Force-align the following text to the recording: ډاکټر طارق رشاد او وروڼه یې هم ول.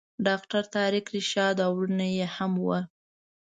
ډاکټر 0.25 0.63
طارق 0.75 1.05
رشاد 1.15 1.55
او 1.65 1.71
وروڼه 1.75 2.07
یې 2.17 2.25
هم 2.35 2.51
ول. 2.65 2.83